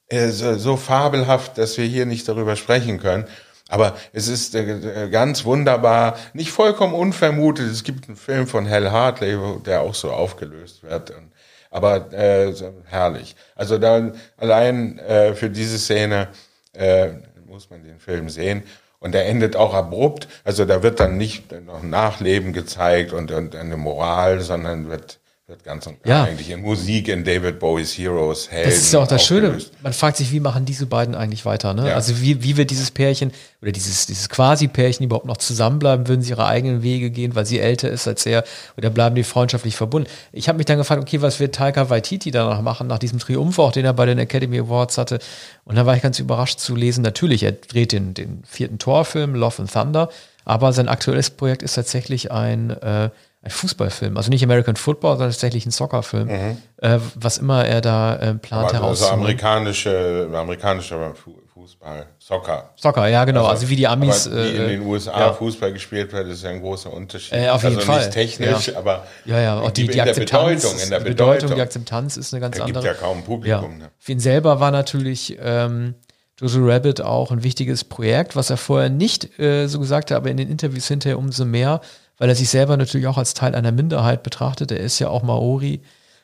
[0.08, 3.26] äh, so, so fabelhaft, dass wir hier nicht darüber sprechen können.
[3.68, 7.70] Aber es ist äh, ganz wunderbar, nicht vollkommen unvermutet.
[7.70, 11.12] Es gibt einen Film von Hal Hartley, der auch so aufgelöst wird.
[11.12, 11.30] Und,
[11.70, 13.36] aber äh, so herrlich.
[13.54, 16.26] Also dann allein äh, für diese Szene
[16.72, 17.10] äh,
[17.46, 18.64] muss man den Film sehen.
[19.04, 20.28] Und er endet auch abrupt.
[20.44, 25.62] Also da wird dann nicht noch Nachleben gezeigt und, und eine Moral, sondern wird wird
[25.62, 26.24] ganz und ja.
[26.24, 28.70] eigentlich in Musik, in David Bowies Heroes, Helden.
[28.70, 29.58] Das ist ja auch das Schöne.
[29.82, 31.74] Man fragt sich, wie machen diese beiden eigentlich weiter?
[31.74, 31.90] Ne?
[31.90, 31.96] Ja.
[31.96, 33.30] Also wie, wie wird dieses Pärchen
[33.60, 36.08] oder dieses, dieses Quasi-Pärchen überhaupt noch zusammenbleiben?
[36.08, 38.44] Würden sie ihre eigenen Wege gehen, weil sie älter ist als er?
[38.78, 40.08] Oder bleiben die freundschaftlich verbunden?
[40.32, 43.58] Ich habe mich dann gefragt, okay, was wird Taika Waititi danach machen, nach diesem Triumph
[43.58, 45.18] auch, den er bei den Academy Awards hatte?
[45.66, 49.34] Und dann war ich ganz überrascht zu lesen, natürlich, er dreht den, den vierten Torfilm,
[49.34, 50.08] Love and Thunder,
[50.46, 53.10] aber sein aktuelles Projekt ist tatsächlich ein äh,
[53.44, 56.56] ein Fußballfilm, also nicht American Football, sondern tatsächlich ein Soccerfilm, mhm.
[56.78, 59.02] äh, was immer er da äh, plant also heraus.
[59.02, 61.12] Also amerikanische, amerikanischer
[61.52, 62.70] Fußball, Soccer.
[62.76, 64.30] Soccer, ja genau, also, also wie die Amis.
[64.30, 65.32] Wie in den USA ja.
[65.34, 67.34] Fußball gespielt wird, ist ja ein großer Unterschied.
[67.34, 67.98] Äh, auf jeden also Fall.
[67.98, 68.78] nicht technisch, ja.
[68.78, 72.16] aber ja, ja, auch die, die, die Akzeptanz, Bedeutung, in der die Bedeutung, die Akzeptanz
[72.16, 72.82] ist eine ganz da andere.
[72.82, 73.76] gibt ja kaum Publikum.
[73.76, 73.90] Ne?
[73.98, 75.94] Für ihn selber war natürlich ähm,
[76.40, 80.30] Jojo Rabbit auch ein wichtiges Projekt, was er vorher nicht äh, so gesagt hat, aber
[80.30, 81.82] in den Interviews hinterher umso mehr
[82.18, 84.70] weil er sich selber natürlich auch als Teil einer Minderheit betrachtet.
[84.72, 85.82] Er ist ja auch Maori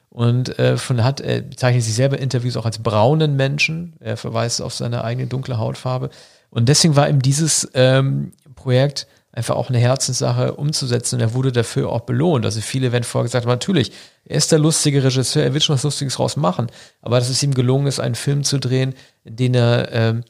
[0.08, 3.94] und äh, von hat er bezeichnet sich selber Interviews auch als braunen Menschen.
[4.00, 6.10] Er verweist auf seine eigene dunkle Hautfarbe
[6.50, 11.52] und deswegen war ihm dieses ähm, Projekt einfach auch eine Herzenssache umzusetzen und er wurde
[11.52, 12.44] dafür auch belohnt.
[12.44, 13.92] Also viele werden vorher gesagt haben, natürlich,
[14.24, 16.66] er ist der lustige Regisseur, er wird schon was Lustiges draus machen,
[17.00, 20.24] aber dass es ihm gelungen ist, einen Film zu drehen, in dem er ähm,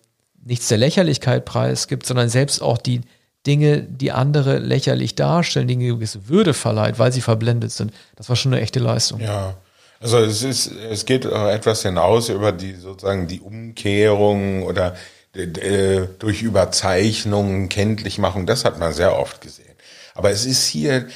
[0.44, 3.00] nichts der Lächerlichkeit preisgibt, sondern selbst auch die
[3.46, 7.92] Dinge, die andere lächerlich darstellen, die eine gewisse Würde verleiht, weil sie verblendet sind.
[8.16, 9.20] Das war schon eine echte Leistung.
[9.20, 9.54] Ja.
[10.00, 14.96] Also es ist, es geht etwas hinaus über die sozusagen die Umkehrung oder
[15.34, 19.74] äh, durch Überzeichnungen, Kenntlichmachung, das hat man sehr oft gesehen.
[20.14, 21.06] Aber es ist hier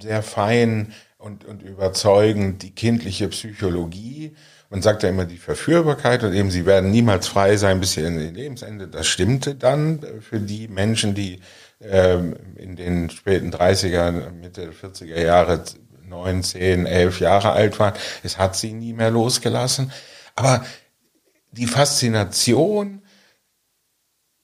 [0.00, 0.92] sehr fein
[1.24, 4.36] und, und überzeugend die kindliche Psychologie.
[4.68, 8.10] Man sagt ja immer die Verführbarkeit und eben sie werden niemals frei sein bis ihr
[8.10, 8.88] Lebensende.
[8.88, 11.40] Das stimmte dann für die Menschen, die
[11.80, 15.64] ähm, in den späten 30er, Mitte 40er Jahre
[16.06, 17.94] neun, zehn, elf Jahre alt waren.
[18.22, 19.92] Es hat sie nie mehr losgelassen.
[20.34, 20.62] Aber
[21.52, 23.00] die Faszination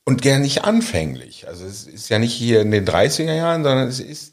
[0.05, 1.47] und gern nicht anfänglich.
[1.47, 4.30] Also es ist ja nicht hier in den 30er Jahren, sondern es ist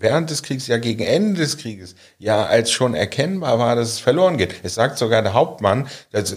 [0.00, 3.98] während des Krieges, ja gegen Ende des Krieges, ja als schon erkennbar war, dass es
[4.00, 4.54] verloren geht.
[4.62, 6.34] Es sagt sogar der Hauptmann, dass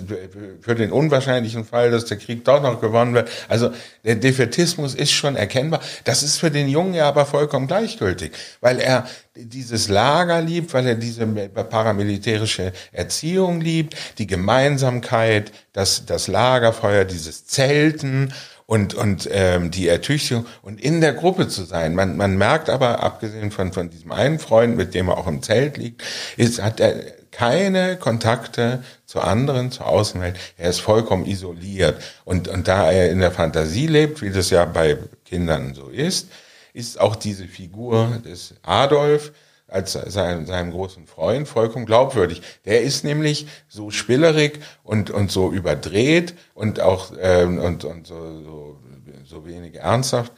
[0.62, 3.30] für den unwahrscheinlichen Fall, dass der Krieg doch noch gewonnen wird.
[3.48, 3.72] Also
[4.04, 5.80] der Defetismus ist schon erkennbar.
[6.04, 10.86] Das ist für den Jungen ja aber vollkommen gleichgültig, weil er dieses Lager liebt, weil
[10.86, 18.34] er diese paramilitärische Erziehung liebt, die Gemeinsamkeit, das, das Lagerfeuer, dieses Zelten
[18.66, 21.96] und, und ähm, die Ertüchtigung und in der Gruppe zu sein.
[21.96, 25.42] Man, man merkt aber, abgesehen von, von diesem einen Freund, mit dem er auch im
[25.42, 26.04] Zelt liegt,
[26.38, 26.96] ist, hat er
[27.32, 30.38] keine Kontakte zu anderen, zur Außenwelt.
[30.58, 32.02] Er ist vollkommen isoliert.
[32.26, 36.28] Und, und da er in der Fantasie lebt, wie das ja bei Kindern so ist,
[36.74, 39.32] ist auch diese Figur des Adolf
[39.74, 42.42] als sein, seinem großen Freund vollkommen glaubwürdig.
[42.66, 48.44] Der ist nämlich so spillerig und, und so überdreht und auch ähm, und, und so,
[48.44, 48.80] so,
[49.26, 50.32] so wenig ernsthaft,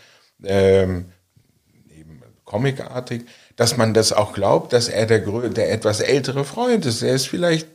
[0.43, 1.11] ähm,
[1.89, 3.25] eben comicartig,
[3.57, 7.01] dass man das auch glaubt, dass er der, der etwas ältere Freund ist.
[7.01, 7.67] Er ist vielleicht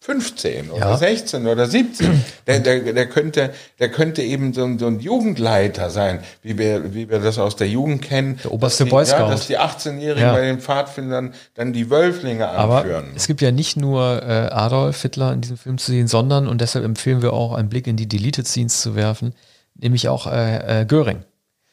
[0.00, 0.96] 15 oder ja.
[0.96, 2.24] 16 oder 17.
[2.46, 6.94] Der, der, der, könnte, der könnte eben so ein, so ein Jugendleiter sein, wie wir,
[6.94, 8.38] wie wir das aus der Jugend kennen.
[8.42, 9.18] Der oberste Boy Scout.
[9.18, 10.32] Ja, dass die 18-Jährigen ja.
[10.32, 13.04] bei den Pfadfindern dann die Wölflinge anführen.
[13.06, 16.46] Aber es gibt ja nicht nur äh, Adolf Hitler in diesem Film zu sehen, sondern,
[16.46, 19.34] und deshalb empfehlen wir auch, einen Blick in die Deleted Scenes zu werfen,
[19.74, 21.24] nämlich auch äh, äh, Göring.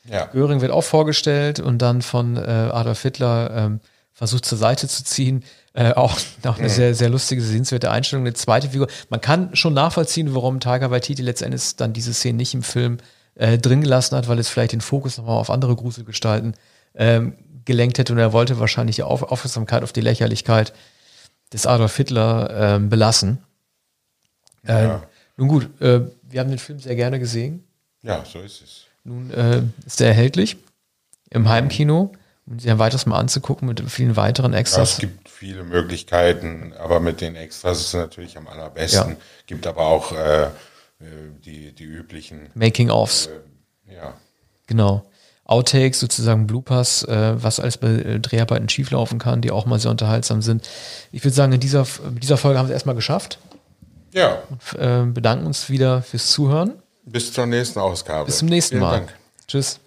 [0.10, 0.26] Ja.
[0.26, 3.80] Göring wird auch vorgestellt und dann von äh, Adolf Hitler ähm,
[4.16, 5.44] versucht zur Seite zu ziehen.
[5.74, 6.72] Äh, auch noch eine mhm.
[6.72, 8.26] sehr, sehr lustige, sehenswerte Einstellung.
[8.26, 8.88] Eine zweite Figur.
[9.10, 12.98] Man kann schon nachvollziehen, warum Tiger Waititi letztendlich dann diese Szene nicht im Film
[13.36, 16.56] äh, drin gelassen hat, weil es vielleicht den Fokus nochmal auf andere Gruselgestalten
[16.96, 20.74] ähm, gelenkt hätte und er wollte wahrscheinlich die auf Aufmerksamkeit auf die Lächerlichkeit
[21.52, 23.44] des Adolf Hitler ähm, belassen.
[24.66, 25.04] Äh, ja.
[25.36, 27.66] Nun gut, äh, wir haben den Film sehr gerne gesehen.
[28.02, 28.86] Ja, so ist es.
[29.04, 30.58] Nun äh, ist er erhältlich
[31.30, 32.14] im Heimkino
[32.48, 34.92] um sich ein weiteres mal anzugucken mit vielen weiteren Extras.
[34.92, 39.12] Ja, es gibt viele Möglichkeiten, aber mit den Extras ist es natürlich am allerbesten.
[39.12, 39.18] Ja.
[39.48, 40.50] Gibt aber auch äh,
[41.44, 43.30] die, die üblichen Making-ofs.
[43.88, 44.14] Äh, ja.
[44.68, 45.06] Genau.
[45.44, 49.92] Outtakes, sozusagen Bloopers, äh, was alles bei äh, Dreharbeiten schieflaufen kann, die auch mal sehr
[49.92, 50.68] unterhaltsam sind.
[51.12, 53.38] Ich würde sagen, in dieser, in dieser Folge haben wir es erstmal geschafft.
[54.12, 54.40] Ja.
[54.50, 56.74] Und, äh, bedanken uns wieder fürs Zuhören.
[57.04, 58.26] Bis zur nächsten Ausgabe.
[58.26, 58.92] Bis zum nächsten Vielen Mal.
[58.92, 59.14] Dank.
[59.48, 59.80] Tschüss.